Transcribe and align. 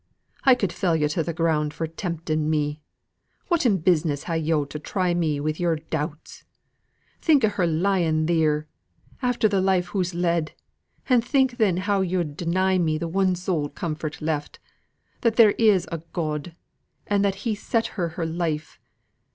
I 0.45 0.55
could 0.55 0.73
fell 0.73 0.95
yo' 0.95 1.07
to 1.09 1.21
the 1.21 1.31
ground 1.31 1.75
for 1.75 1.85
tempting 1.85 2.49
me. 2.49 2.81
Whatten 3.49 3.77
business 3.77 4.23
have 4.23 4.41
yo' 4.41 4.65
to 4.65 4.79
try 4.79 5.13
me 5.13 5.39
wi' 5.39 5.53
your 5.57 5.75
doubts? 5.75 6.43
Think 7.21 7.43
o' 7.45 7.49
her 7.49 7.67
lying 7.67 8.25
theere, 8.25 8.65
after 9.21 9.47
the 9.47 9.61
life 9.61 9.89
hoo's 9.89 10.15
led; 10.15 10.53
and 11.07 11.23
think 11.23 11.57
then 11.57 11.77
how 11.77 12.01
yo'd 12.01 12.35
deny 12.35 12.79
me 12.79 12.97
the 12.97 13.07
one 13.07 13.35
sole 13.35 13.69
comfort 13.69 14.19
left 14.23 14.57
that 15.21 15.35
there 15.35 15.51
is 15.59 15.87
a 15.91 15.99
God, 16.13 16.55
and 17.05 17.23
that 17.23 17.35
He 17.45 17.53
set 17.53 17.85
her 17.93 18.07
her 18.17 18.25
life. 18.25 18.79